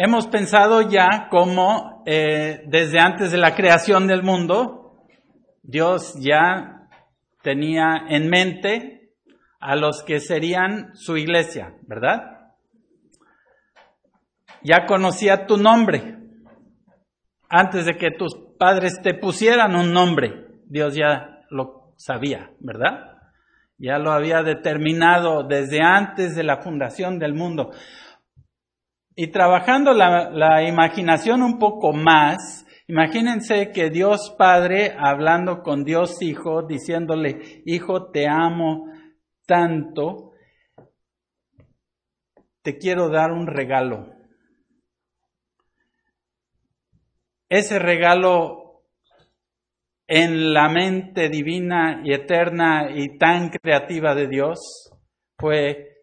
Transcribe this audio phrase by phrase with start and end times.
[0.00, 5.02] Hemos pensado ya cómo eh, desde antes de la creación del mundo,
[5.64, 6.88] Dios ya
[7.42, 9.10] tenía en mente
[9.58, 12.52] a los que serían su iglesia, ¿verdad?
[14.62, 16.16] Ya conocía tu nombre.
[17.48, 23.18] Antes de que tus padres te pusieran un nombre, Dios ya lo sabía, ¿verdad?
[23.78, 27.72] Ya lo había determinado desde antes de la fundación del mundo.
[29.20, 36.62] Y trabajando la, imaginación un poco más, imagínense que Dios Padre hablando con Dios Hijo,
[36.62, 38.84] diciéndole, Hijo, te amo
[39.44, 40.34] tanto,
[42.62, 44.14] te quiero dar un regalo.
[47.48, 48.84] Ese regalo
[50.06, 54.92] en la mente divina y eterna y tan creativa de Dios
[55.36, 55.97] fue,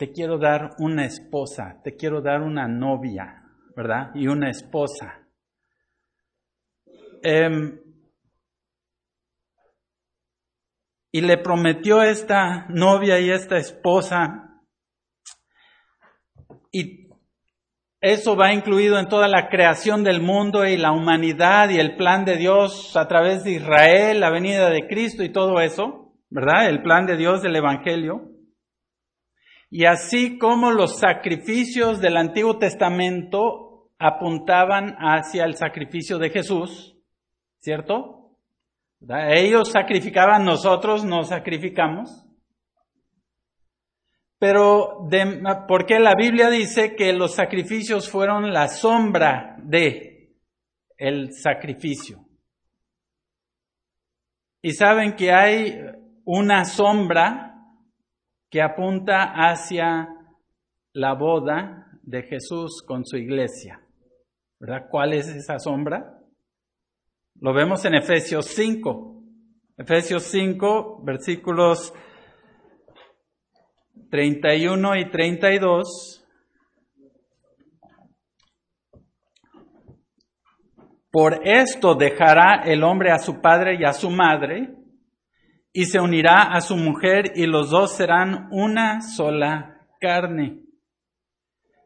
[0.00, 3.42] te quiero dar una esposa, te quiero dar una novia,
[3.76, 4.12] ¿verdad?
[4.14, 5.28] Y una esposa.
[7.22, 7.50] Eh,
[11.12, 14.62] y le prometió esta novia y esta esposa
[16.72, 17.10] y
[18.00, 22.24] eso va incluido en toda la creación del mundo y la humanidad y el plan
[22.24, 26.70] de Dios a través de Israel, la venida de Cristo y todo eso, ¿verdad?
[26.70, 28.29] El plan de Dios del Evangelio.
[29.70, 36.96] Y así como los sacrificios del Antiguo Testamento apuntaban hacia el sacrificio de Jesús,
[37.58, 38.32] ¿cierto?
[39.28, 42.26] Ellos sacrificaban, nosotros nos sacrificamos.
[44.38, 50.34] Pero, de, ¿por la Biblia dice que los sacrificios fueron la sombra de
[50.96, 52.26] el sacrificio?
[54.62, 55.78] Y saben que hay
[56.24, 57.49] una sombra
[58.50, 60.08] que apunta hacia
[60.92, 63.80] la boda de Jesús con su iglesia.
[64.90, 66.18] ¿Cuál es esa sombra?
[67.36, 69.22] Lo vemos en Efesios 5.
[69.78, 71.94] Efesios 5, versículos
[74.10, 76.26] 31 y 32.
[81.10, 84.74] Por esto dejará el hombre a su padre y a su madre,
[85.72, 90.62] y se unirá a su mujer, y los dos serán una sola carne.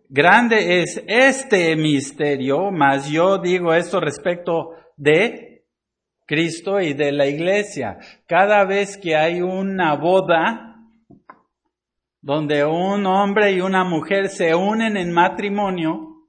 [0.09, 5.67] Grande es este misterio, mas yo digo esto respecto de
[6.27, 7.99] Cristo y de la iglesia.
[8.27, 10.77] Cada vez que hay una boda,
[12.21, 16.29] donde un hombre y una mujer se unen en matrimonio,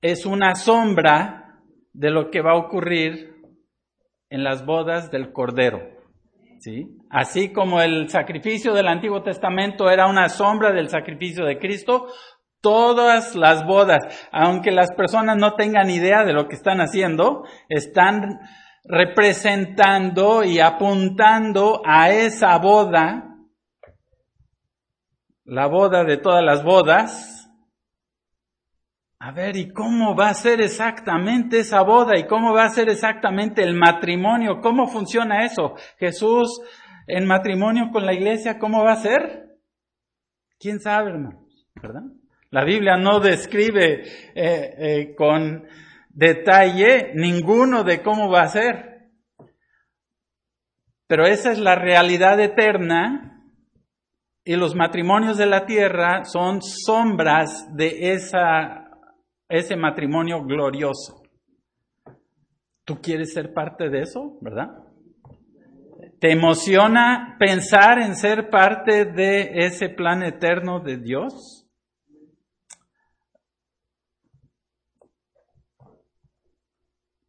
[0.00, 1.62] es una sombra
[1.92, 3.35] de lo que va a ocurrir
[4.30, 5.80] en las bodas del Cordero.
[6.60, 6.86] ¿sí?
[7.10, 12.06] Así como el sacrificio del Antiguo Testamento era una sombra del sacrificio de Cristo,
[12.60, 18.40] todas las bodas, aunque las personas no tengan idea de lo que están haciendo, están
[18.84, 23.36] representando y apuntando a esa boda,
[25.44, 27.35] la boda de todas las bodas.
[29.18, 32.18] A ver, ¿y cómo va a ser exactamente esa boda?
[32.18, 34.60] ¿Y cómo va a ser exactamente el matrimonio?
[34.60, 35.74] ¿Cómo funciona eso?
[35.98, 36.60] Jesús
[37.06, 39.56] en matrimonio con la iglesia, ¿cómo va a ser?
[40.58, 41.66] ¿Quién sabe, hermanos?
[41.74, 42.02] ¿Verdad?
[42.50, 45.66] La Biblia no describe eh, eh, con
[46.10, 49.10] detalle ninguno de cómo va a ser.
[51.06, 53.44] Pero esa es la realidad eterna
[54.44, 58.85] y los matrimonios de la tierra son sombras de esa,
[59.48, 61.22] ese matrimonio glorioso.
[62.84, 64.68] ¿Tú quieres ser parte de eso, verdad?
[66.20, 71.66] ¿Te emociona pensar en ser parte de ese plan eterno de Dios?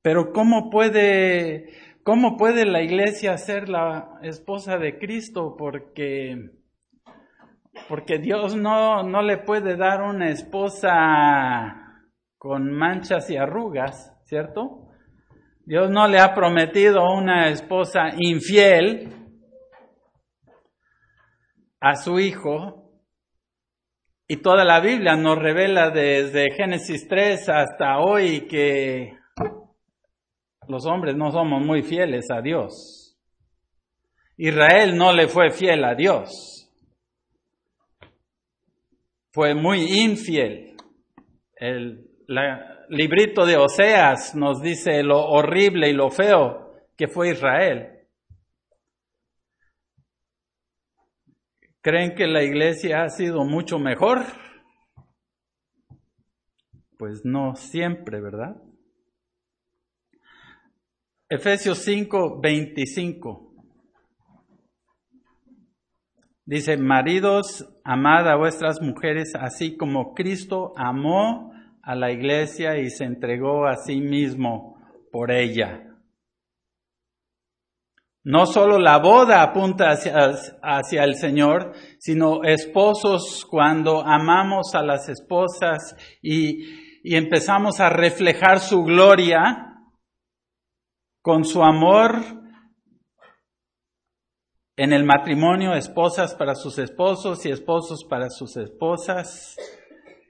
[0.02, 1.74] Pero ¿cómo puede,
[2.04, 5.56] cómo puede la iglesia ser la esposa de Cristo?
[5.58, 6.52] Porque,
[7.90, 11.87] porque Dios no, no le puede dar una esposa
[12.38, 14.88] con manchas y arrugas, ¿cierto?
[15.66, 19.14] Dios no le ha prometido una esposa infiel
[21.80, 22.92] a su hijo.
[24.30, 29.18] Y toda la Biblia nos revela desde Génesis 3 hasta hoy que
[30.68, 33.18] los hombres no somos muy fieles a Dios.
[34.38, 36.70] Israel no le fue fiel a Dios.
[39.32, 40.76] Fue muy infiel.
[41.56, 42.08] El
[42.90, 47.94] librito de Oseas nos dice lo horrible y lo feo que fue Israel.
[51.82, 54.26] ¿Creen que la iglesia ha sido mucho mejor?
[56.98, 58.62] Pues no siempre, ¿verdad?
[61.30, 63.54] Efesios 5, 25.
[66.46, 71.54] Dice, maridos, amad a vuestras mujeres así como Cristo amó
[71.88, 74.78] a la iglesia y se entregó a sí mismo
[75.10, 75.86] por ella.
[78.26, 80.14] No solo la boda apunta hacia,
[80.62, 88.60] hacia, el Señor, sino esposos cuando amamos a las esposas y, y empezamos a reflejar
[88.60, 89.78] su gloria
[91.22, 92.16] con su amor
[94.76, 99.56] en el matrimonio, esposas para sus esposos y esposos para sus esposas.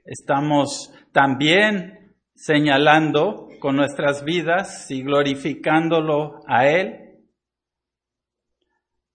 [0.04, 7.08] Estamos también señalando con nuestras vidas y glorificándolo a Él.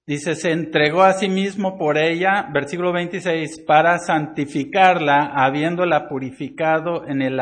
[0.05, 7.21] Dice, se entregó a sí mismo por ella, versículo 26, para santificarla, habiéndola purificado en
[7.21, 7.37] el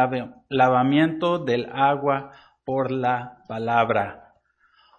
[0.47, 2.31] lavamiento del agua
[2.63, 4.35] por la palabra.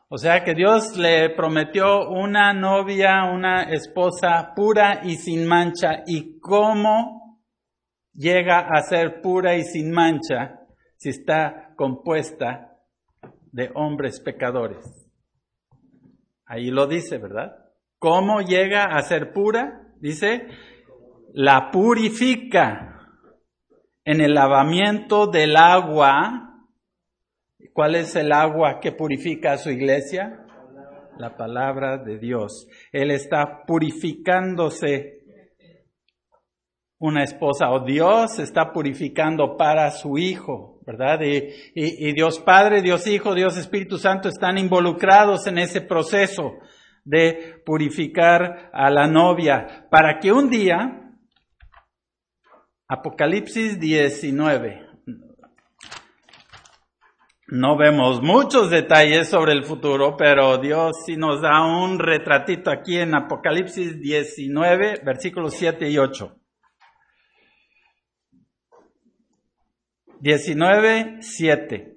[0.09, 6.03] O sea que Dios le prometió una novia, una esposa pura y sin mancha.
[6.05, 7.22] ¿Y cómo
[8.15, 10.61] llega a ser pura y sin mancha
[10.97, 12.79] si está compuesta
[13.53, 14.85] de hombres pecadores?
[16.47, 17.57] Ahí lo dice, ¿verdad?
[17.99, 19.89] ¿Cómo llega a ser pura?
[20.01, 20.49] Dice,
[21.33, 23.09] la purifica
[24.05, 26.53] en el lavamiento del agua
[27.73, 30.45] ¿Cuál es el agua que purifica a su iglesia?
[31.17, 32.69] La palabra de Dios.
[32.93, 35.22] Él está purificándose
[37.03, 41.19] una esposa o Dios está purificando para su hijo, ¿verdad?
[41.21, 46.53] Y, Dios Padre, Dios Hijo, Dios Espíritu Santo están involucrados en ese proceso
[47.05, 51.11] de purificar a la novia para que un día,
[52.87, 54.87] Apocalipsis 19,
[57.49, 62.97] no vemos muchos detalles sobre el futuro, pero Dios sí nos da un retratito aquí
[62.97, 66.39] en Apocalipsis 19, versículos 7 y 8.
[70.23, 71.97] 19, 7.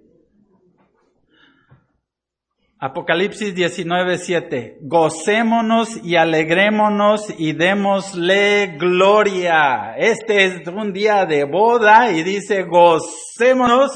[2.79, 4.79] Apocalipsis 19, 7.
[4.81, 9.95] Gocémonos y alegrémonos y démosle gloria.
[9.95, 13.91] Este es un día de boda y dice gocémonos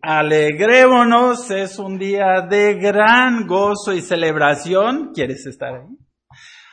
[0.00, 5.10] Alegrémonos, es un día de gran gozo y celebración.
[5.12, 5.88] ¿Quieres estar ahí?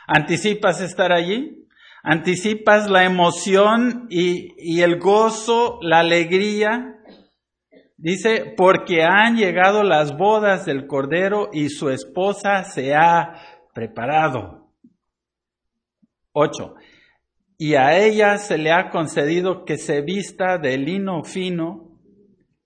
[0.06, 1.65] ¿Anticipas estar allí?
[2.07, 7.00] ¿Anticipas la emoción y, el gozo, la alegría?
[7.98, 13.34] Dice, porque han llegado las bodas del Cordero y su esposa se ha
[13.74, 14.69] preparado.
[16.31, 16.75] Ocho.
[17.57, 21.98] Y a ella se le ha concedido que se vista de lino fino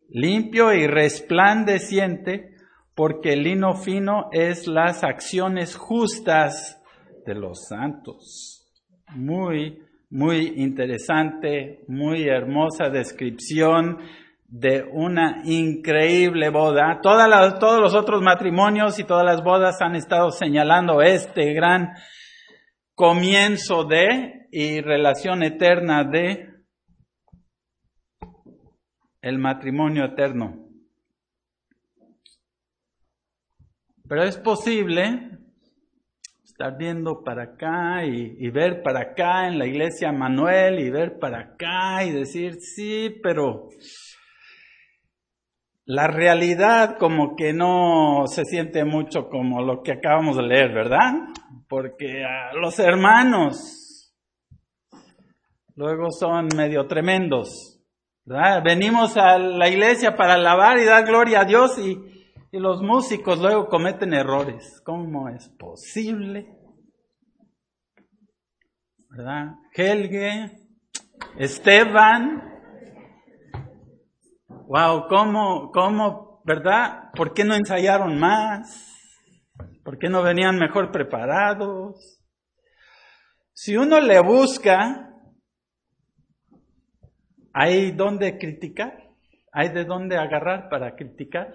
[0.09, 2.55] limpio y resplandeciente,
[2.93, 6.81] porque el lino fino es las acciones justas
[7.25, 8.58] de los santos.
[9.15, 13.97] Muy, muy interesante, muy hermosa descripción
[14.47, 16.99] de una increíble boda.
[17.01, 21.93] todos los otros matrimonios y todas las bodas han estado señalando este gran
[22.93, 26.49] comienzo de y relación eterna de
[29.21, 30.67] el matrimonio eterno.
[34.07, 35.38] Pero es posible
[36.59, 41.39] estar viendo para acá y, ver para acá en la iglesia Manuel y ver para
[41.39, 43.69] acá y decir, sí, pero
[45.85, 51.13] la realidad como que no se siente mucho como lo que acabamos de leer, ¿verdad?
[51.69, 52.25] Porque
[52.61, 54.13] los hermanos
[55.75, 57.79] luego son medio tremendos.
[58.65, 62.18] Venimos a la iglesia para alabar y dar gloria a Dios y,
[62.51, 64.81] y los músicos luego cometen errores.
[64.85, 66.55] ¿Cómo es posible?
[69.09, 69.55] ¿Verdad?
[69.73, 70.51] Helge,
[71.37, 72.43] Esteban.
[74.67, 77.11] Wow, ¿cómo, cómo, verdad?
[77.15, 78.95] ¿Por qué no ensayaron más?
[79.83, 82.21] ¿Por qué no venían mejor preparados?
[83.53, 85.09] Si uno le busca,
[87.53, 89.09] ¿Hay dónde criticar?
[89.51, 91.53] ¿Hay de dónde agarrar para criticar?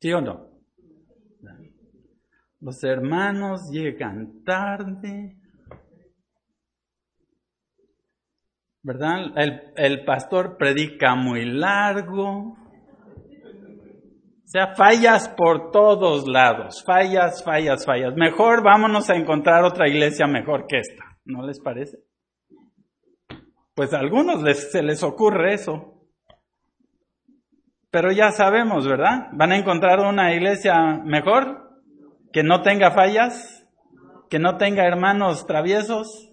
[0.00, 0.48] ¿Sí o no?
[2.60, 5.36] Los hermanos llegan tarde.
[8.82, 9.32] ¿Verdad?
[9.36, 12.56] El, el pastor predica muy largo.
[14.50, 18.14] O sea, fallas por todos lados, fallas, fallas, fallas.
[18.16, 21.98] Mejor vámonos a encontrar otra iglesia mejor que esta, ¿no les parece?
[23.74, 25.89] Pues a algunos les, se les ocurre eso.
[27.90, 29.28] Pero ya sabemos, ¿verdad?
[29.32, 31.70] ¿Van a encontrar una iglesia mejor?
[32.32, 33.66] Que no tenga fallas,
[34.28, 36.32] que no tenga hermanos traviesos.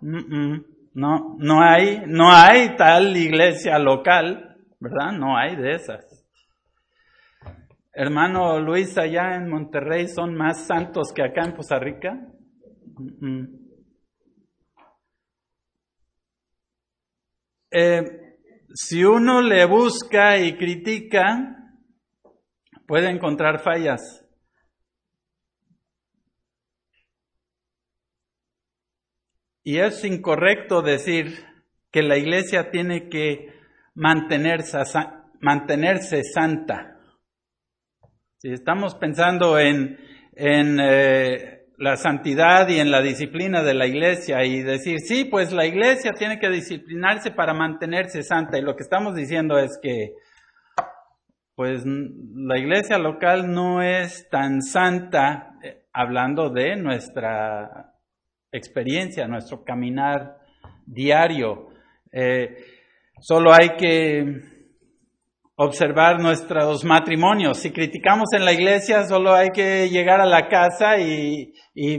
[0.00, 5.12] No, no hay, no hay tal iglesia local, ¿verdad?
[5.12, 6.04] No hay de esas.
[7.94, 12.18] Hermano Luis, allá en Monterrey son más santos que acá en Costa Rica.
[18.74, 21.56] Si uno le busca y critica,
[22.86, 24.22] puede encontrar fallas.
[29.64, 31.44] Y es incorrecto decir
[31.90, 33.52] que la iglesia tiene que
[33.94, 34.84] mantenerse,
[36.24, 36.98] santa.
[38.38, 39.98] Si estamos pensando en,
[40.34, 45.66] eh, la santidad y en la disciplina de la iglesia y decir, sí, pues la
[45.66, 48.56] iglesia tiene que disciplinarse para mantenerse santa.
[48.56, 50.12] Y lo que estamos diciendo es que,
[51.56, 57.96] pues la iglesia local no es tan santa, eh, hablando de nuestra
[58.52, 60.36] experiencia, nuestro caminar
[60.86, 61.70] diario.
[62.12, 62.58] Eh,
[63.18, 64.51] solo hay que
[65.56, 67.58] observar nuestros matrimonios.
[67.58, 71.52] Si criticamos en la iglesia, solo hay que llegar a la casa y,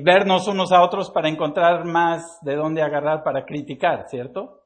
[0.03, 4.61] vernos unos a otros para encontrar más de dónde agarrar para criticar, ¿cierto?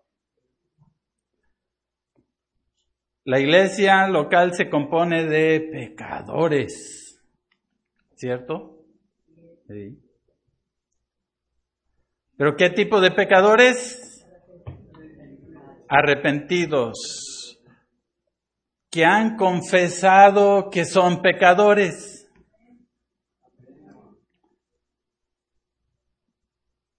[3.24, 7.22] La iglesia local se compone de pecadores,
[8.15, 8.77] ¿cierto?
[9.67, 10.01] Sí.
[12.38, 14.03] ¿Pero qué tipo de pecadores?
[15.89, 17.37] Arrepentidos
[18.98, 22.27] que han confesado que son pecadores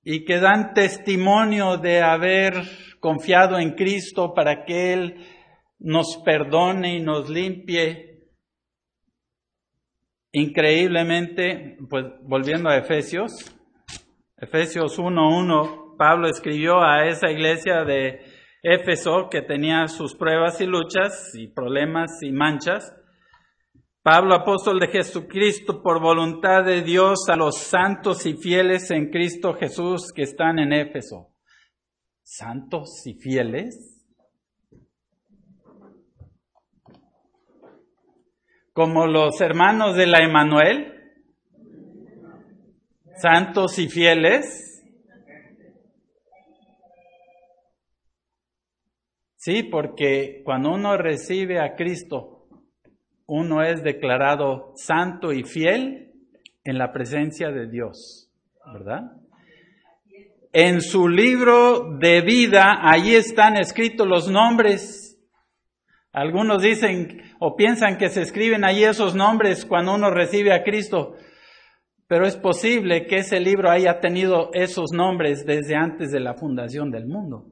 [0.04, 2.54] y que dan testimonio de haber
[3.00, 5.26] confiado en Cristo para que Él
[5.80, 8.28] nos perdone y nos limpie.
[10.30, 13.32] Increíblemente, pues volviendo a Efesios,
[14.36, 21.32] Efesios 1.1, Pablo escribió a esa iglesia de Éfeso, que tenía sus pruebas y luchas
[21.34, 22.92] y problemas y manchas.
[24.02, 29.54] Pablo, apóstol de Jesucristo, por voluntad de Dios, a los santos y fieles en Cristo
[29.54, 31.28] Jesús que están en Éfeso.
[32.22, 34.04] ¿Santos y fieles?
[38.72, 40.98] Como los hermanos de la Emanuel,
[43.20, 44.77] santos y fieles.
[49.48, 52.44] Sí, porque cuando uno recibe a Cristo,
[53.24, 56.12] uno es declarado santo y fiel
[56.64, 58.30] en la presencia de Dios,
[58.74, 59.04] ¿verdad?
[60.52, 65.18] En su libro de vida, allí están escritos los nombres.
[66.12, 71.14] Algunos dicen o piensan que se escriben allí esos nombres cuando uno recibe a Cristo,
[72.06, 76.90] pero es posible que ese libro haya tenido esos nombres desde antes de la fundación
[76.90, 77.46] del mundo.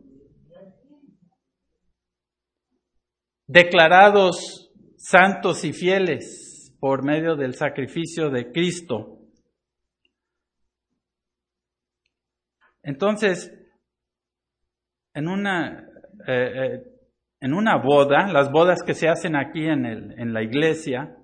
[3.46, 9.18] Declarados santos y fieles por medio del sacrificio de Cristo.
[12.82, 13.52] Entonces,
[15.14, 15.88] en una,
[16.26, 16.82] eh, eh,
[17.40, 21.16] en una boda, las bodas que se hacen aquí en, el, en la iglesia,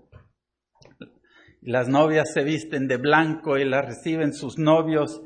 [1.60, 5.22] las novias se visten de blanco y las reciben sus novios,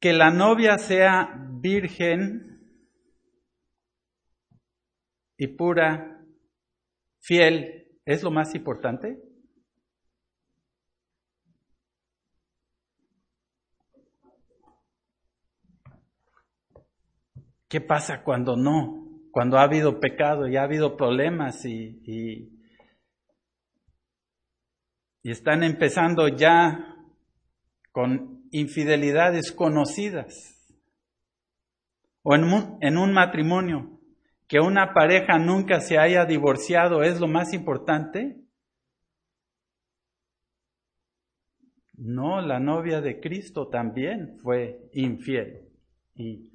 [0.00, 2.51] que la novia sea virgen
[5.42, 6.24] y pura,
[7.18, 9.20] fiel, es lo más importante?
[17.68, 19.18] ¿Qué pasa cuando no?
[19.32, 22.00] Cuando ha habido pecado y ha habido problemas y,
[25.24, 26.94] y, están empezando ya
[27.90, 30.72] con infidelidades conocidas
[32.22, 32.44] o en
[32.80, 34.01] en un matrimonio
[34.52, 38.36] que una pareja nunca se haya divorciado es lo más importante?
[41.94, 45.70] No, la novia de Cristo también fue infiel
[46.14, 46.50] y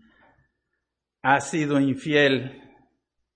[1.23, 2.61] ha sido infiel,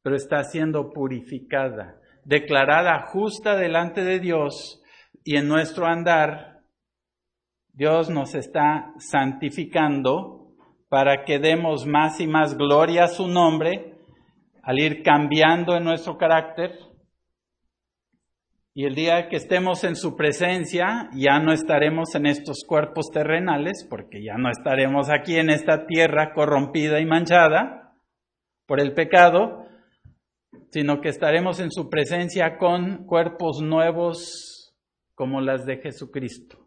[0.04, 4.84] pero está siendo purificada, declarada justa delante de Dios
[5.24, 6.60] y en nuestro andar
[7.74, 10.54] Dios nos está santificando
[10.88, 13.91] para que demos más y más gloria a su nombre
[14.64, 16.72] al ir cambiando en nuestro carácter
[18.74, 23.86] Y el día que estemos en su presencia, ya no estaremos en estos cuerpos terrenales,
[23.90, 27.98] porque ya no estaremos aquí en esta tierra corrompida y manchada
[28.66, 29.66] por el pecado,
[30.70, 34.74] sino que estaremos en su presencia con cuerpos nuevos
[35.16, 36.66] como las de Jesucristo,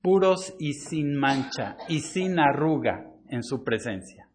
[0.00, 4.27] puros y sin mancha y sin arruga en su presencia.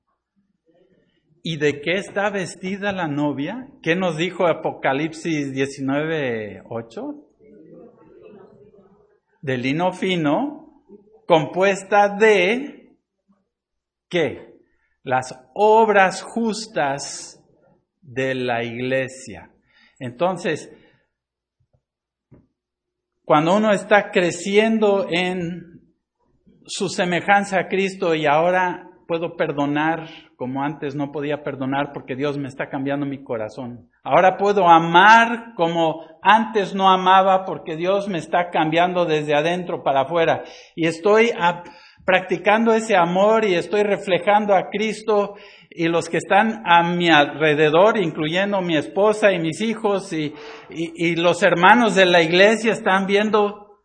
[1.45, 3.67] ¿Y de qué está vestida la novia?
[3.81, 7.27] ¿Qué nos dijo Apocalipsis 19:8?
[9.41, 10.85] De lino fino,
[11.27, 12.97] compuesta de
[14.07, 14.53] ¿qué?
[15.03, 17.43] Las obras justas
[18.01, 19.51] de la iglesia.
[19.99, 20.71] Entonces,
[23.25, 25.93] cuando uno está creciendo en
[26.65, 32.37] su semejanza a Cristo y ahora puedo perdonar como antes no podía perdonar porque Dios
[32.37, 33.89] me está cambiando mi corazón.
[34.03, 40.01] Ahora puedo amar como antes no amaba porque Dios me está cambiando desde adentro para
[40.01, 40.43] afuera.
[40.75, 41.31] Y estoy
[42.05, 45.35] practicando ese amor y estoy reflejando a Cristo
[45.69, 50.33] y los que están a mi alrededor, incluyendo mi esposa y mis hijos y,
[51.15, 53.81] los hermanos de la iglesia están viendo,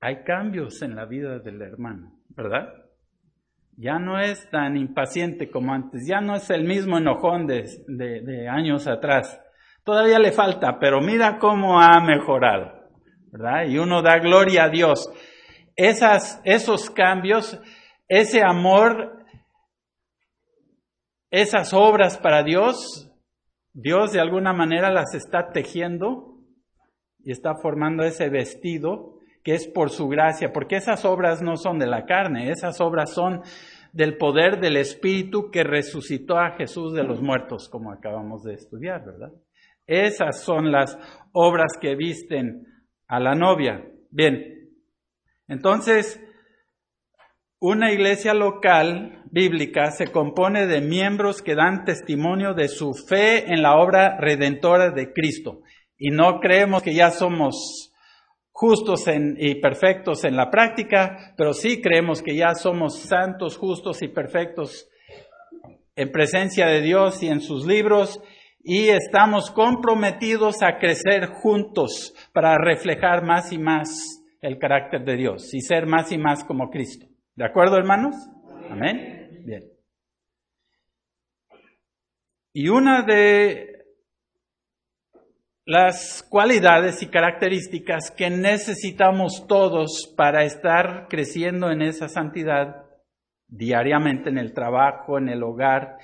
[0.00, 2.72] hay cambios en la vida del hermano, ¿verdad?
[3.76, 8.86] Ya no es tan impaciente como antes, ya no es el mismo enojón de, años
[8.86, 9.40] atrás.
[9.84, 12.90] Todavía le falta, pero mira cómo ha mejorado,
[13.32, 13.66] ¿verdad?
[13.66, 15.10] Y uno da gloria a Dios.
[15.74, 17.60] Esas, esos cambios,
[18.06, 19.24] ese amor,
[21.30, 23.10] esas obras para Dios,
[23.72, 26.36] Dios de alguna manera las está tejiendo
[27.24, 29.17] y está formando ese vestido
[29.48, 33.14] que es por su gracia, porque esas obras no son de la carne, esas obras
[33.14, 33.40] son
[33.94, 39.06] del poder del Espíritu que resucitó a Jesús de los muertos, como acabamos de estudiar,
[39.06, 39.32] ¿verdad?
[39.86, 40.98] Esas son las
[41.32, 42.66] obras que visten
[43.06, 43.86] a la novia.
[44.10, 44.68] Bien,
[45.46, 46.22] entonces,
[47.58, 53.62] una iglesia local bíblica se compone de miembros que dan testimonio de su fe en
[53.62, 55.62] la obra redentora de Cristo.
[55.96, 57.94] Y no creemos que ya somos
[58.58, 64.08] justos y perfectos en la práctica, pero sí creemos que ya somos santos, justos y
[64.08, 64.88] perfectos
[65.94, 68.20] en presencia de Dios y en sus libros
[68.58, 75.54] y estamos comprometidos a crecer juntos para reflejar más y más el carácter de Dios
[75.54, 77.06] y ser más y más como Cristo.
[77.36, 78.16] ¿De acuerdo, hermanos?
[78.68, 79.44] Amén.
[79.44, 79.70] Bien.
[82.52, 83.77] Y una de
[85.68, 92.86] las cualidades y características que necesitamos todos para estar creciendo en esa santidad
[93.48, 95.98] diariamente en el trabajo, en el hogar,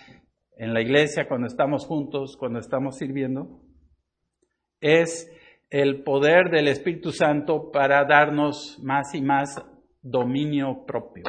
[0.59, 3.63] en la iglesia, cuando estamos juntos, cuando estamos sirviendo,
[4.83, 5.33] es
[5.71, 9.65] el poder del Espíritu Santo para darnos más y más
[10.03, 11.25] dominio propio.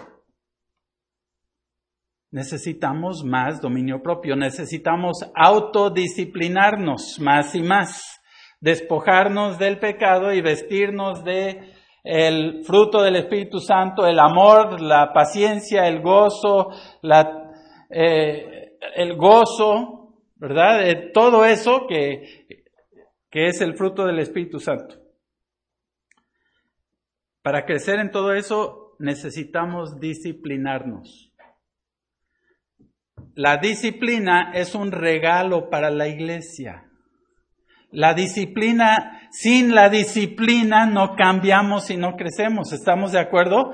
[2.32, 8.22] Necesitamos más dominio propio, necesitamos autodisciplinarnos más y más
[8.62, 15.88] despojarnos del pecado y vestirnos de el fruto del Espíritu Santo, el amor, la paciencia,
[15.88, 16.70] el gozo,
[17.02, 17.52] la,
[17.90, 20.84] eh, el gozo, ¿verdad?
[20.84, 22.46] De todo eso que,
[23.32, 24.96] que es el fruto del Espíritu Santo.
[27.42, 31.32] Para crecer en todo eso necesitamos disciplinarnos.
[33.34, 36.90] La disciplina es un regalo para la iglesia.
[37.96, 42.74] La disciplina, sin la disciplina no cambiamos y no crecemos.
[42.74, 43.72] ¿Estamos de acuerdo?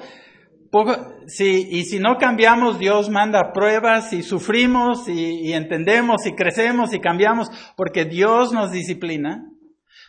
[1.39, 6.99] y si no cambiamos, Dios manda pruebas y sufrimos y, y entendemos y crecemos y
[6.99, 9.51] cambiamos porque Dios nos disciplina.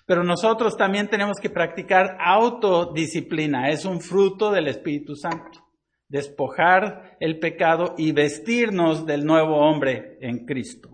[0.07, 3.71] Pero nosotros también tenemos que practicar autodisciplina.
[3.71, 5.61] Es un fruto del Espíritu Santo.
[6.09, 10.92] Despojar el pecado y vestirnos del nuevo hombre en Cristo.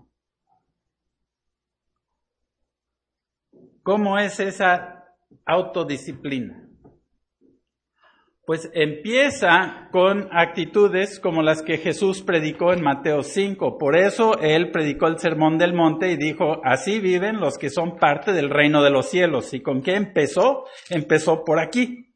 [3.83, 5.05] ¿Cómo es esa
[5.45, 6.65] autodisciplina?
[8.45, 13.77] Pues empieza con actitudes como las que Jesús predicó en Mateo 5.
[13.77, 17.97] Por eso él predicó el sermón del monte y dijo, así viven los que son
[17.97, 19.53] parte del reino de los cielos.
[19.53, 20.65] ¿Y con qué empezó?
[20.89, 22.15] Empezó por aquí.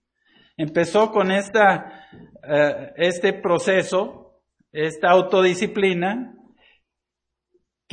[0.57, 2.07] Empezó con esta,
[2.47, 6.35] eh, este proceso, esta autodisciplina,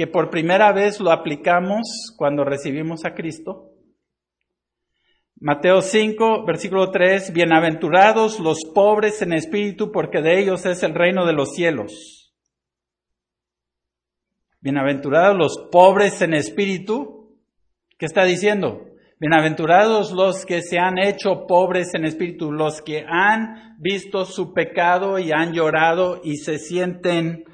[0.01, 3.75] que por primera vez lo aplicamos cuando recibimos a Cristo
[5.39, 11.27] Mateo 5, versículo 3, bienaventurados los pobres en espíritu, porque de ellos es el reino
[11.27, 12.33] de los cielos.
[14.63, 17.37] Bienaventurados los pobres en espíritu,
[17.99, 18.87] ¿Qué está diciendo?
[19.19, 25.19] Bienaventurados los que se han hecho pobres en espíritu, los que han visto su pecado
[25.19, 27.45] y han llorado y se sienten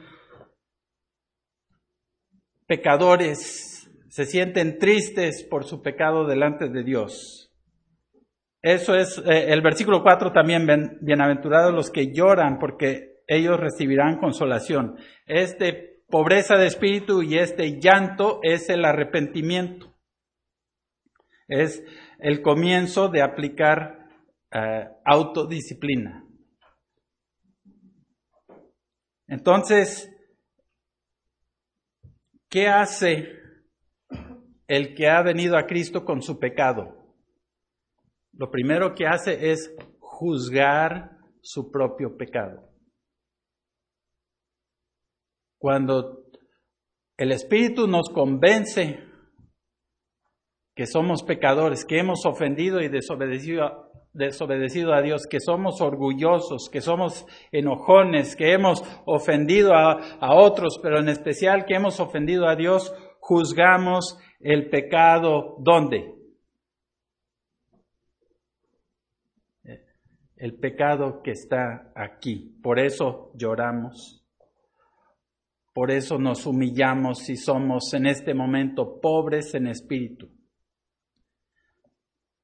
[2.66, 7.52] pecadores, se sienten tristes por su pecado delante de Dios.
[8.62, 10.66] Eso es eh, el versículo 4 también,
[11.00, 14.96] bienaventurados los que lloran porque ellos recibirán consolación.
[15.26, 19.94] Este pobreza de espíritu y este llanto es el arrepentimiento.
[21.48, 21.82] Es
[22.18, 24.08] el comienzo de aplicar
[24.52, 26.24] eh, autodisciplina.
[29.28, 30.15] Entonces,
[32.48, 33.40] ¿qué hace
[34.66, 37.14] el que ha venido a Cristo con su pecado?
[38.32, 42.68] Lo primero que hace es juzgar su propio pecado.
[45.58, 46.26] Cuando
[47.16, 49.00] el Espíritu nos convence
[50.74, 53.85] que somos pecadores, que hemos ofendido y desobedecido,
[54.16, 60.78] desobedecido a Dios, que somos orgullosos, que somos enojones, que hemos ofendido a, a otros,
[60.82, 66.14] pero en especial que hemos ofendido a Dios, juzgamos el pecado ¿dónde?
[70.36, 72.58] El pecado que está aquí.
[72.62, 74.22] Por eso lloramos.
[75.72, 80.35] Por eso nos humillamos si somos en este momento pobres en espíritu.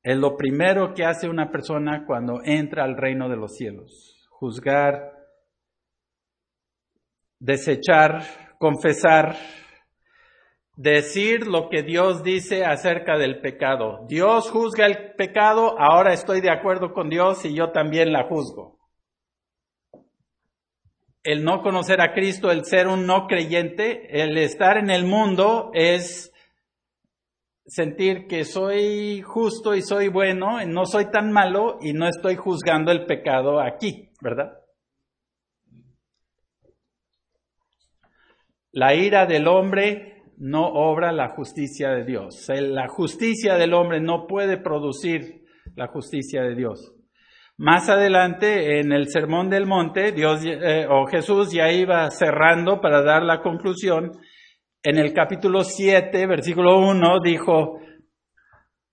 [0.02, 4.26] Es lo primero que hace una persona cuando entra al reino de los cielos.
[4.30, 5.12] Juzgar,
[7.38, 8.22] desechar,
[8.58, 9.36] confesar,
[10.74, 14.06] decir lo que Dios dice acerca del pecado.
[14.08, 18.82] Dios juzga el pecado, ahora estoy de acuerdo con Dios y yo también la juzgo
[21.24, 25.70] el no conocer a Cristo, el ser un no creyente, el estar en el mundo
[25.72, 26.31] es
[27.64, 32.92] sentir que soy justo y soy bueno, no soy tan malo y no estoy juzgando
[32.92, 34.52] el pecado aquí, ¿verdad?
[38.72, 42.48] La ira del hombre no obra la justicia de Dios.
[42.48, 45.42] La justicia del hombre no puede producir
[45.76, 46.94] la justicia de Dios.
[47.58, 53.02] Más adelante, en el Sermón del Monte, Dios eh, o Jesús ya iba cerrando para
[53.02, 54.10] dar la conclusión.
[54.84, 57.78] En el capítulo 7, versículo 1, dijo,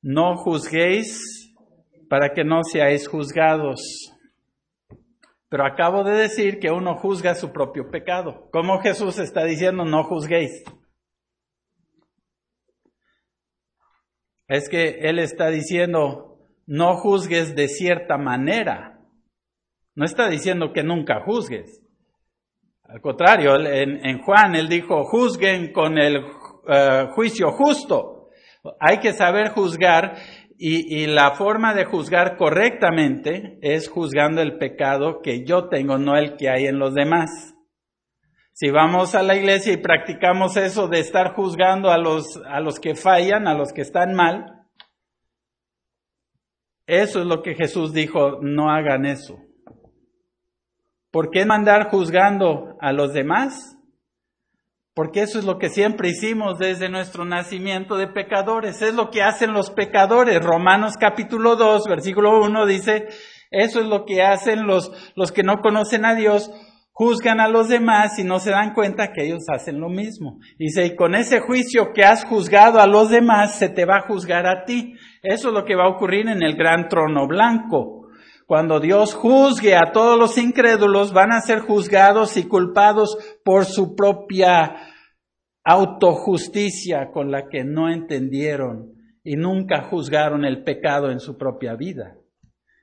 [0.03, 1.51] no juzguéis
[2.07, 4.13] para que no seáis juzgados.
[5.49, 8.49] Pero acabo de decir que uno juzga su propio pecado.
[8.51, 10.63] ¿Cómo Jesús está diciendo no juzguéis?
[14.47, 18.99] Es que Él está diciendo, no juzgues de cierta manera.
[19.95, 21.81] No está diciendo que nunca juzgues.
[22.91, 26.25] Al contrario, en, Juan él dijo, juzguen con el
[26.67, 28.29] eh, juicio justo.
[28.79, 30.15] Hay que saber juzgar
[30.57, 36.17] y, y, la forma de juzgar correctamente es juzgando el pecado que yo tengo, no
[36.17, 37.53] el que hay en los demás.
[38.53, 42.79] Si vamos a la iglesia y practicamos eso de estar juzgando a los, a los
[42.79, 44.65] que fallan, a los que están mal,
[46.87, 49.37] eso es lo que Jesús dijo, no hagan eso.
[51.11, 53.77] ¿Por qué mandar juzgando a los demás?
[54.93, 58.81] Porque eso es lo que siempre hicimos desde nuestro nacimiento de pecadores.
[58.81, 60.43] Es lo que hacen los pecadores.
[60.43, 63.07] Romanos capítulo 2, versículo 1 dice,
[63.49, 66.51] eso es lo que hacen los, los que no conocen a Dios
[66.99, 70.37] juzgan a los demás y no se dan cuenta que ellos hacen lo mismo.
[70.57, 74.07] Dice, y con ese juicio que has juzgado a los demás, se te va a
[74.07, 74.95] juzgar a ti.
[75.23, 77.98] Eso es lo que va a ocurrir en el gran trono blanco.
[78.49, 83.95] Cuando Dios juzgue a todos los incrédulos, van a ser juzgados y culpados por su
[83.95, 84.75] propia
[85.63, 92.17] autojusticia con la que no entendieron y nunca juzgaron el pecado en su propia vida.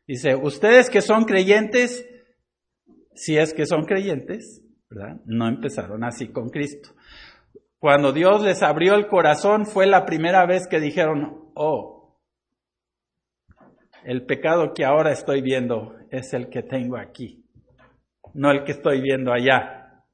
[0.07, 2.09] Dice, ustedes que son creyentes,
[3.17, 5.17] si es que son creyentes, ¿verdad?
[5.25, 6.91] No empezaron así con Cristo.
[7.81, 11.96] Cuando Dios les abrió el corazón fue la primera vez que dijeron, oh,
[14.07, 17.45] el pecado que ahora estoy viendo es el que tengo aquí,
[18.35, 20.05] no el que estoy viendo allá.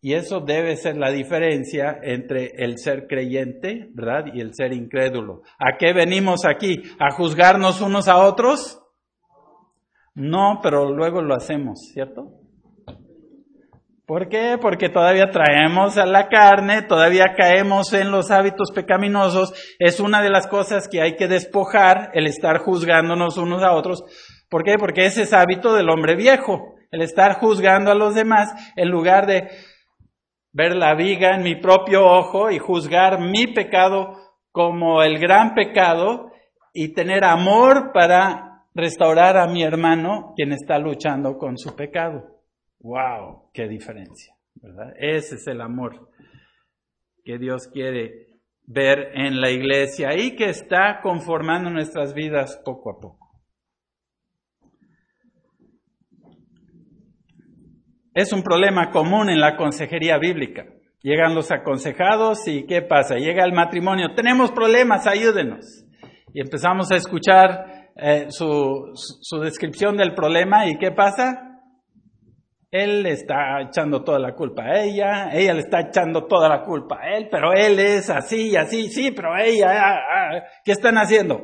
[0.00, 4.26] Y eso debe ser la diferencia entre el ser creyente, ¿verdad?
[4.34, 5.42] Y el ser incrédulo.
[5.58, 6.82] ¿A qué venimos aquí?
[6.98, 8.82] ¿A juzgarnos unos a otros?
[10.14, 12.43] No, pero luego lo hacemos, ¿cierto?
[14.06, 14.58] ¿Por qué?
[14.60, 19.54] Porque todavía traemos a la carne, todavía caemos en los hábitos pecaminosos.
[19.78, 24.04] Es una de las cosas que hay que despojar, el estar juzgándonos unos a otros.
[24.50, 24.74] ¿Por qué?
[24.78, 29.26] Porque ese es hábito del hombre viejo, el estar juzgando a los demás en lugar
[29.26, 29.48] de
[30.52, 34.18] ver la viga en mi propio ojo y juzgar mi pecado
[34.52, 36.30] como el gran pecado
[36.74, 42.33] y tener amor para restaurar a mi hermano quien está luchando con su pecado.
[42.84, 43.48] ¡Wow!
[43.54, 44.34] ¡Qué diferencia!
[44.56, 44.92] ¿verdad?
[44.98, 46.10] Ese es el amor
[47.24, 48.28] que Dios quiere
[48.66, 53.30] ver en la iglesia y que está conformando nuestras vidas poco a poco.
[58.12, 60.66] Es un problema común en la consejería bíblica.
[61.00, 63.16] Llegan los aconsejados y ¿qué pasa?
[63.16, 65.86] Llega el matrimonio, tenemos problemas, ayúdenos.
[66.34, 71.53] Y empezamos a escuchar eh, su, su descripción del problema y ¿qué pasa?
[72.74, 76.98] Él está echando toda la culpa a ella, ella le está echando toda la culpa
[77.00, 81.40] a él, pero él es así así, sí, pero ella, ah, ah, ¿qué están haciendo?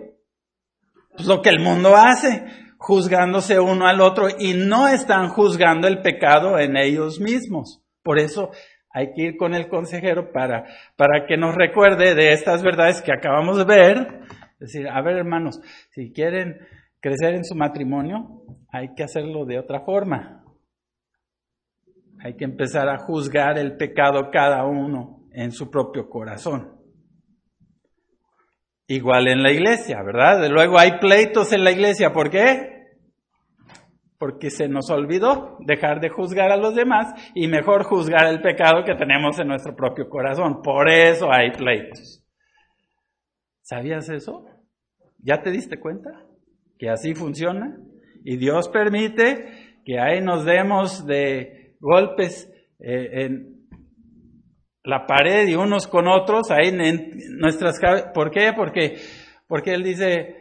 [1.15, 2.45] Pues lo que el mundo hace,
[2.79, 7.81] juzgándose uno al otro y no están juzgando el pecado en ellos mismos.
[8.03, 8.51] Por eso
[8.93, 10.65] hay que ir con el consejero para,
[10.97, 14.21] para que nos recuerde de estas verdades que acabamos de ver.
[14.55, 16.57] Es decir, a ver hermanos, si quieren
[16.99, 20.40] crecer en su matrimonio, hay que hacerlo de otra forma.
[22.23, 26.77] Hay que empezar a juzgar el pecado cada uno en su propio corazón.
[28.87, 30.49] Igual en la iglesia, ¿verdad?
[30.51, 32.13] Luego hay pleitos en la iglesia.
[32.13, 32.89] ¿Por qué?
[34.19, 38.85] Porque se nos olvidó dejar de juzgar a los demás y mejor juzgar el pecado
[38.85, 40.61] que tenemos en nuestro propio corazón.
[40.61, 42.27] Por eso hay pleitos.
[43.63, 44.45] ¿Sabías eso?
[45.19, 46.11] ¿Ya te diste cuenta?
[46.77, 47.79] Que así funciona.
[48.25, 53.61] Y Dios permite que ahí nos demos de golpes eh, en
[54.85, 57.79] la pared y unos con otros, ahí en nuestras
[58.15, 58.53] ¿Por qué?
[58.55, 58.97] Porque,
[59.47, 60.41] porque él dice,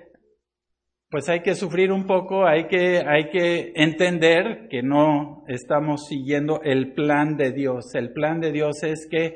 [1.09, 6.61] pues hay que sufrir un poco, hay que, hay que entender que no estamos siguiendo
[6.63, 7.95] el plan de Dios.
[7.95, 9.35] El plan de Dios es que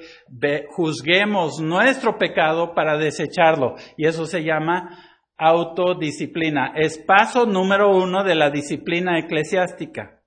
[0.69, 3.75] juzguemos nuestro pecado para desecharlo.
[3.97, 4.97] Y eso se llama
[5.35, 6.73] autodisciplina.
[6.75, 10.22] Es paso número uno de la disciplina eclesiástica.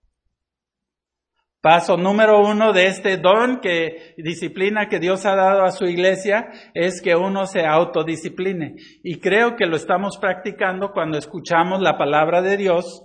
[1.66, 6.48] Paso número uno de este don que disciplina que Dios ha dado a su iglesia
[6.74, 8.76] es que uno se autodiscipline.
[9.02, 13.02] Y creo que lo estamos practicando cuando escuchamos la palabra de Dios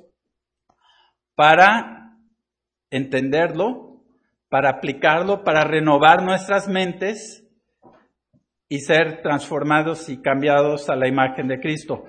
[1.34, 2.20] para
[2.92, 4.04] entenderlo,
[4.48, 7.44] para aplicarlo, para renovar nuestras mentes
[8.70, 12.04] y ser transformados y cambiados a la imagen de Cristo.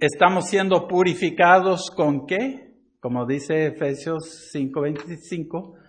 [0.00, 2.72] Estamos siendo purificados con qué?
[2.98, 5.83] Como dice Efesios 5:25,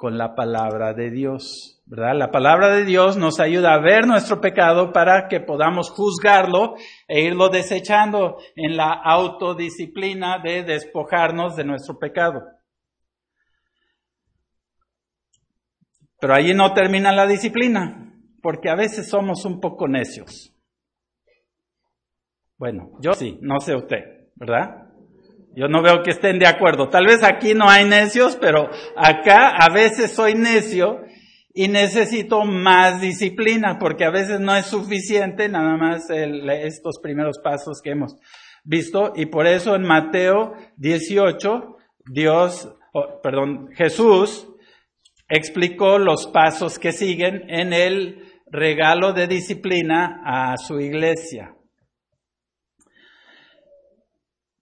[0.00, 2.14] con la palabra de Dios, ¿verdad?
[2.16, 7.20] La palabra de Dios nos ayuda a ver nuestro pecado para que podamos juzgarlo e
[7.20, 12.40] irlo desechando en la autodisciplina de despojarnos de nuestro pecado.
[16.18, 20.56] Pero allí no termina la disciplina, porque a veces somos un poco necios.
[22.56, 24.89] Bueno, yo sí, no sé usted, ¿verdad?
[25.60, 26.88] Yo no veo que estén de acuerdo.
[26.88, 31.02] Tal vez aquí no hay necios, pero acá a veces soy necio
[31.52, 37.82] y necesito más disciplina porque a veces no es suficiente nada más estos primeros pasos
[37.84, 38.16] que hemos
[38.64, 41.76] visto y por eso en Mateo 18
[42.10, 42.74] Dios,
[43.22, 44.48] perdón, Jesús
[45.28, 51.54] explicó los pasos que siguen en el regalo de disciplina a su iglesia.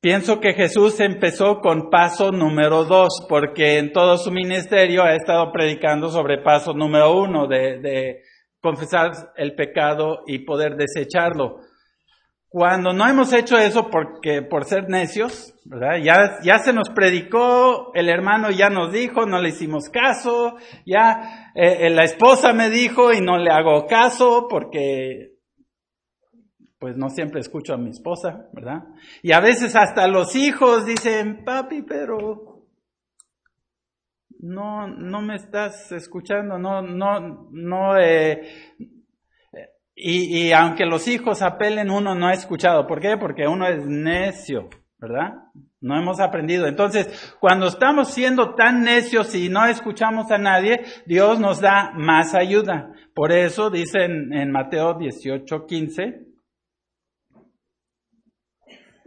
[0.00, 5.50] Pienso que Jesús empezó con paso número dos, porque en todo su ministerio ha estado
[5.50, 8.22] predicando sobre paso número uno, de,
[8.60, 11.58] confesar el pecado y poder desecharlo.
[12.48, 15.52] Cuando no hemos hecho eso porque por ser necios.
[16.02, 20.56] Ya, ya se nos predicó, el hermano ya nos dijo, no le hicimos caso,
[20.86, 25.37] ya eh, la esposa me dijo y no le hago caso porque
[26.78, 28.84] pues no siempre escucho a mi esposa, ¿verdad?
[29.22, 32.66] Y a veces hasta los hijos dicen, papi, pero
[34.40, 38.42] no, no me estás escuchando, no, no, no, eh,
[40.00, 42.86] y, y aunque los hijos apelen, uno no ha escuchado.
[42.86, 43.16] ¿Por qué?
[43.18, 45.32] Porque uno es necio, ¿verdad?
[45.80, 46.68] No hemos aprendido.
[46.68, 52.34] Entonces, cuando estamos siendo tan necios y no escuchamos a nadie, Dios nos da más
[52.34, 52.92] ayuda.
[53.12, 56.27] Por eso dice en, en Mateo 18, 15,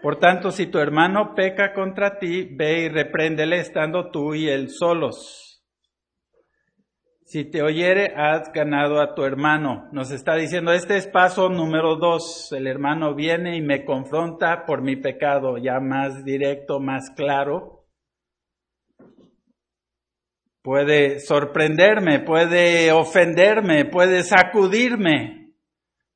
[0.01, 4.69] por tanto, si tu hermano peca contra ti, ve y repréndele estando tú y él
[4.69, 5.51] solos.
[7.31, 9.87] Si te oyere, has ganado a tu hermano.
[9.93, 12.51] Nos está diciendo, este es paso número dos.
[12.51, 17.85] El hermano viene y me confronta por mi pecado, ya más directo, más claro.
[20.61, 25.40] Puede sorprenderme, puede ofenderme, puede sacudirme,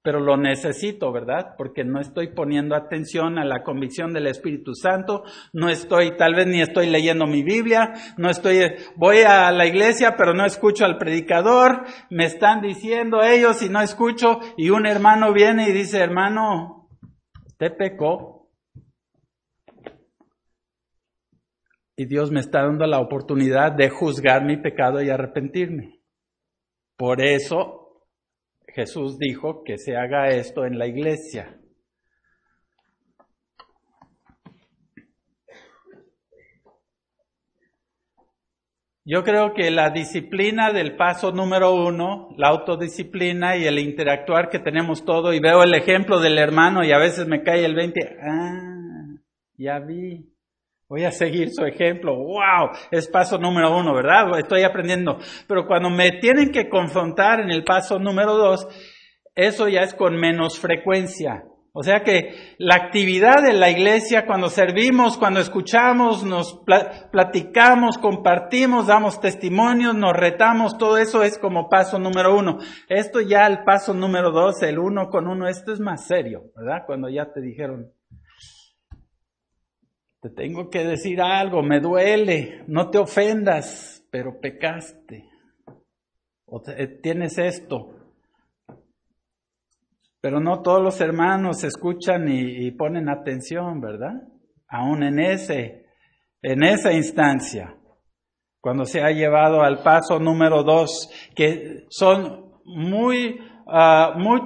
[0.06, 1.56] pero lo necesito, ¿verdad?
[1.58, 6.46] Porque no estoy poniendo atención a la convicción del Espíritu Santo, no estoy, tal vez
[6.46, 8.60] ni estoy leyendo mi Biblia, no estoy,
[8.96, 13.82] voy a la iglesia, pero no escucho al predicador, me están diciendo ellos y no
[13.82, 16.88] escucho, y un hermano viene y dice, hermano,
[17.48, 18.52] usted pecó.
[21.98, 26.00] Y Dios me está dando la oportunidad de juzgar mi pecado y arrepentirme.
[26.96, 27.85] Por eso
[28.76, 31.58] Jesús dijo que se haga esto en la iglesia.
[39.06, 44.60] Yo creo que la disciplina del paso número uno, la autodisciplina y el interactuar que
[44.60, 48.18] tenemos todo, y veo el ejemplo del hermano y a veces me cae el 20,
[48.22, 49.16] ah,
[49.58, 50.35] ya vi,
[50.88, 54.40] voy a seguir su ejemplo, wow, es paso número uno, ¿verdad?
[54.40, 55.18] Estoy aprendiendo.
[55.48, 58.68] Pero cuando me tienen que confrontar en el paso número dos,
[59.36, 61.44] eso ya es con menos frecuencia.
[61.78, 66.64] O sea que la actividad de la iglesia, cuando servimos, cuando escuchamos, nos
[67.12, 72.60] platicamos, compartimos, damos testimonios, nos retamos, todo eso es como paso número uno.
[72.88, 76.84] Esto ya el paso número dos, el uno con uno, esto es más serio, ¿verdad?
[76.86, 77.92] Cuando ya te dijeron,
[80.26, 85.30] te tengo que decir algo, me duele, no te ofendas, pero pecaste.
[86.48, 86.64] O
[87.04, 87.94] tienes esto,
[90.22, 94.14] pero no todos los hermanos escuchan y, ponen atención, ¿verdad?
[94.68, 95.86] Aún en ese,
[96.42, 97.76] en esa instancia,
[98.62, 104.42] cuando se ha llevado al paso número dos, que son muy, uh, muy,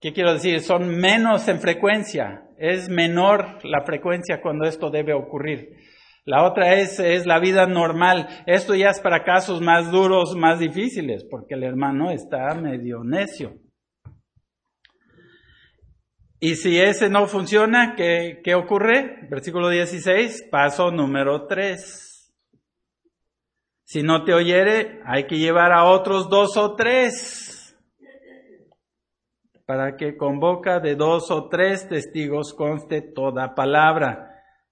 [0.00, 0.60] ¿qué quiero decir?
[0.60, 2.47] Son menos en frecuencia.
[2.58, 5.76] Es menor la frecuencia cuando esto debe ocurrir.
[6.24, 8.28] La otra es, es la vida normal.
[8.46, 13.54] Esto ya es para casos más duros, más difíciles, porque el hermano está medio necio.
[16.40, 19.26] Y si ese no funciona, ¿qué, ¿qué, ocurre?
[19.30, 22.34] Versículo 16, paso número 3.
[23.84, 27.47] Si no te oyere, hay que llevar a otros dos o tres
[29.68, 34.30] para que con boca de dos o tres testigos conste toda palabra.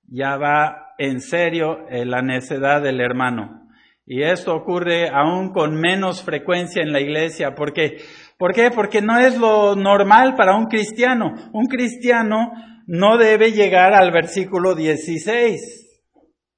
[0.09, 3.69] Ya va en serio la necedad del hermano.
[4.07, 7.99] Y esto ocurre aún con menos frecuencia en la iglesia, porque
[8.39, 8.71] ¿Por qué?
[8.71, 11.35] Porque no es lo normal para un cristiano.
[11.53, 12.53] Un cristiano
[12.87, 15.86] no debe llegar al versículo 16.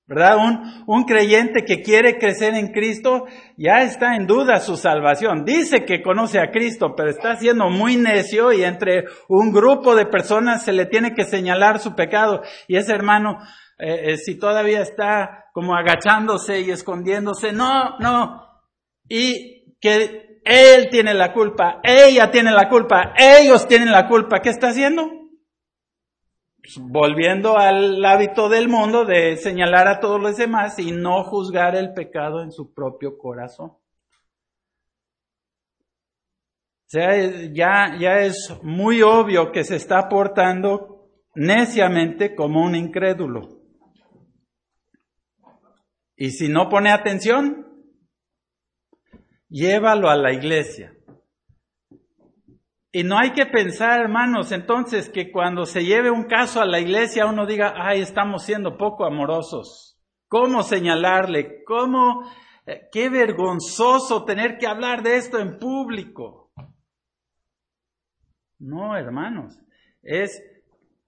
[0.09, 0.38] ¿Verdad?
[0.87, 3.27] Un, creyente que quiere crecer en Cristo
[3.59, 5.44] ya está en duda su salvación.
[5.44, 10.07] Dice que conoce a Cristo, pero está siendo muy necio y entre un grupo de
[10.07, 12.40] personas se le tiene que señalar su pecado.
[12.68, 13.37] Y ese hermano,
[13.79, 18.47] eh, eh, si todavía está como agachándose y escondiéndose, no, no.
[19.11, 24.40] Y que él tiene la culpa, ella tiene la culpa, ellos tienen la culpa.
[24.40, 25.18] ¿Qué está haciendo?
[26.62, 31.77] Pues, volviendo al hábito del mundo de señalar a todos los demás y no juzgar
[31.77, 33.77] el pecado en su propio corazón.
[36.88, 37.11] O sea,
[37.53, 43.61] ya, ya es muy obvio que se está portando neciamente como un incrédulo.
[46.16, 47.66] Y si no pone atención,
[49.49, 50.98] llévalo a la iglesia.
[52.99, 56.81] Y no hay que pensar, hermanos, entonces que cuando se lleve un caso a la
[56.81, 60.03] iglesia uno diga, ay, estamos siendo poco amorosos.
[60.27, 61.63] ¿Cómo señalarle?
[61.65, 62.29] ¿Cómo?
[62.67, 66.51] Eh, qué vergonzoso tener que hablar de esto en público.
[68.59, 69.57] No, hermanos,
[70.03, 70.43] es,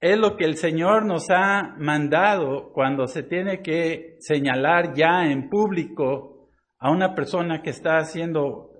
[0.00, 5.48] es lo que el Señor nos ha mandado cuando se tiene que señalar ya en
[5.48, 8.70] público a una persona que está siendo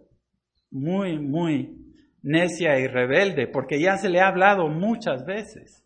[0.71, 1.81] muy, muy
[2.23, 5.85] necia y rebelde, porque ya se le ha hablado muchas veces.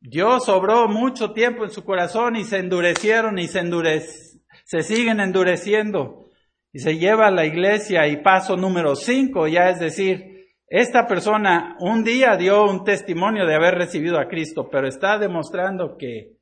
[0.00, 4.02] Dios sobró mucho tiempo en su corazón y se endurecieron y se endurec
[4.64, 6.26] se siguen endureciendo.
[6.72, 10.38] Y se lleva a la iglesia y paso número cinco, ya es decir,
[10.68, 15.96] esta persona un día dio un testimonio de haber recibido a Cristo, pero está demostrando
[15.96, 16.36] que,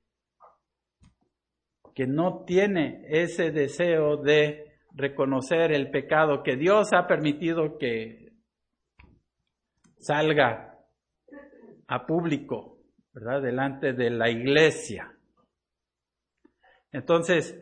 [1.94, 8.25] que no tiene ese deseo de reconocer el pecado que Dios ha permitido que
[9.98, 10.78] salga
[11.88, 12.78] a público,
[13.12, 13.42] ¿verdad?
[13.42, 15.12] Delante de la iglesia.
[16.92, 17.56] Entonces,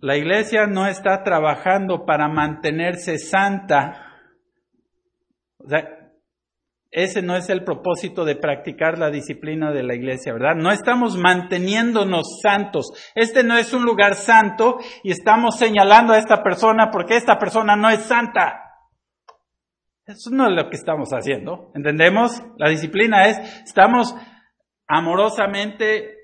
[0.00, 4.18] la iglesia no está trabajando para mantenerse santa.
[5.58, 6.00] O sea,
[6.92, 10.56] ese no es el propósito de practicar la disciplina de la iglesia, ¿verdad?
[10.56, 12.90] No estamos manteniéndonos santos.
[13.14, 17.76] Este no es un lugar santo y estamos señalando a esta persona porque esta persona
[17.76, 18.69] no es santa.
[20.10, 21.70] Eso no es lo que estamos haciendo.
[21.74, 22.42] ¿Entendemos?
[22.56, 24.14] La disciplina es, estamos
[24.86, 26.16] amorosamente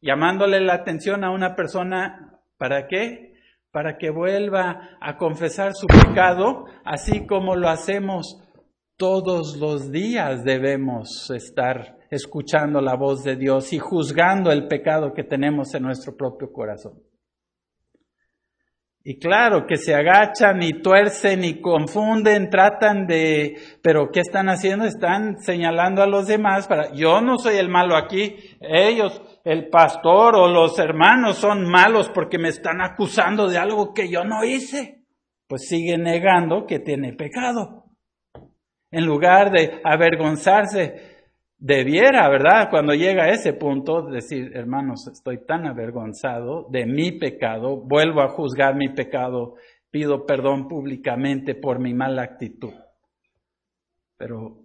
[0.00, 3.34] llamándole la atención a una persona, ¿para qué?
[3.72, 8.40] Para que vuelva a confesar su pecado, así como lo hacemos
[8.96, 15.24] todos los días debemos estar escuchando la voz de Dios y juzgando el pecado que
[15.24, 17.02] tenemos en nuestro propio corazón.
[19.06, 24.86] Y claro que se agachan y tuercen y confunden, tratan de, pero ¿qué están haciendo?
[24.86, 30.36] Están señalando a los demás para, yo no soy el malo aquí, ellos, el pastor
[30.36, 35.02] o los hermanos son malos porque me están acusando de algo que yo no hice.
[35.46, 37.84] Pues sigue negando que tiene pecado.
[38.90, 41.13] En lugar de avergonzarse,
[41.64, 42.68] debiera, ¿verdad?
[42.68, 48.28] Cuando llega a ese punto, decir, hermanos, estoy tan avergonzado de mi pecado, vuelvo a
[48.28, 49.54] juzgar mi pecado,
[49.90, 52.74] pido perdón públicamente por mi mala actitud.
[54.18, 54.58] Pero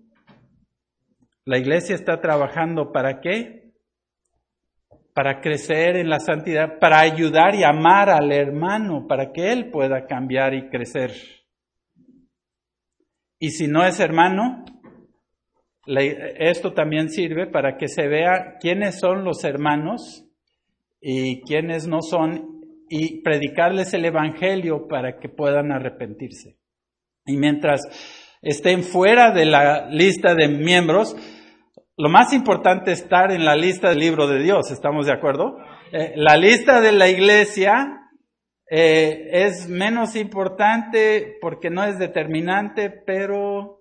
[1.45, 3.71] la iglesia está trabajando para qué?
[5.13, 10.05] Para crecer en la santidad, para ayudar y amar al hermano, para que él pueda
[10.05, 11.11] cambiar y crecer.
[13.39, 14.65] Y si no es hermano,
[15.97, 20.25] esto también sirve para que se vea quiénes son los hermanos
[21.01, 22.59] y quiénes no son
[22.89, 26.57] y predicarles el Evangelio para que puedan arrepentirse.
[27.25, 27.81] Y mientras
[28.41, 31.15] estén fuera de la lista de miembros,
[31.97, 35.57] lo más importante es estar en la lista del libro de Dios, ¿estamos de acuerdo?
[35.91, 37.99] Eh, la lista de la iglesia
[38.69, 43.78] eh, es menos importante porque no es determinante, pero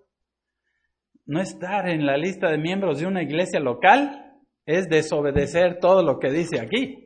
[1.28, 6.18] no estar en la lista de miembros de una iglesia local es desobedecer todo lo
[6.18, 7.04] que dice aquí.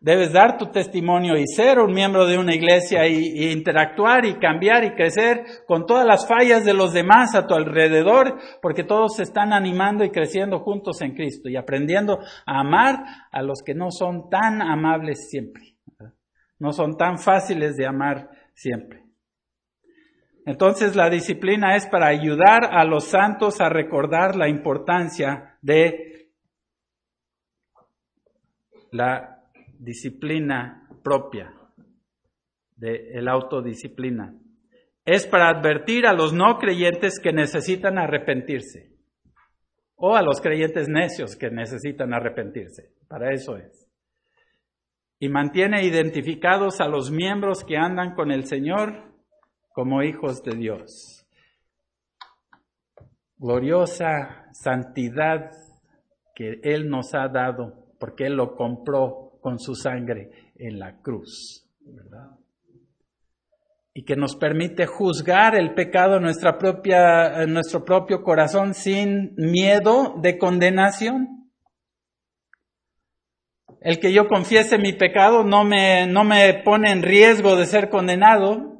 [0.00, 4.82] Debes dar tu testimonio y ser un miembro de una iglesia y, interactuar y cambiar
[4.82, 9.22] y crecer con todas las fallas de los demás a tu alrededor, porque todos se
[9.22, 13.92] están animando y creciendo juntos en Cristo y aprendiendo a amar a los que no
[13.92, 15.76] son tan amables siempre,
[16.58, 19.01] no son tan fáciles de amar siempre.
[20.44, 26.30] Entonces la disciplina es para ayudar a los santos a recordar la importancia de
[28.90, 29.42] la
[29.78, 31.52] disciplina propia,
[32.76, 34.34] de la autodisciplina.
[35.04, 38.92] Es para advertir a los no creyentes que necesitan arrepentirse
[39.94, 42.90] o a los creyentes necios que necesitan arrepentirse.
[43.08, 43.88] Para eso es.
[45.20, 49.11] Y mantiene identificados a los miembros que andan con el Señor
[49.72, 51.26] como hijos de Dios.
[53.36, 55.50] Gloriosa santidad
[56.34, 61.68] que Él nos ha dado, porque Él lo compró con su sangre en la cruz,
[63.94, 70.14] Y que nos permite juzgar el pecado en, nuestra propia, nuestro propio corazón sin miedo
[70.22, 71.50] de condenación.
[73.80, 77.90] El que yo confiese mi pecado no me, no me pone en riesgo de ser
[77.90, 78.71] condenado,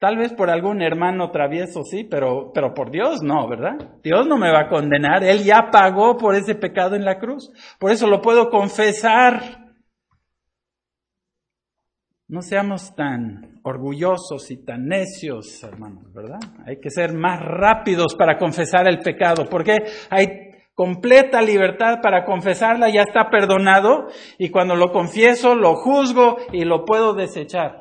[0.00, 3.98] Tal vez por algún hermano travieso, sí, pero, pero por Dios no, ¿verdad?
[4.02, 5.22] Dios no me va a condenar.
[5.22, 7.52] Él ya pagó por ese pecado en la cruz.
[7.78, 9.74] Por eso lo puedo confesar.
[12.28, 16.38] No seamos tan orgullosos y tan necios, hermanos, ¿verdad?
[16.66, 20.28] Hay que ser más rápidos para confesar el pecado, porque hay
[20.72, 24.06] completa libertad para confesarla, ya está perdonado,
[24.38, 27.79] y cuando lo confieso, lo juzgo y lo puedo desechar.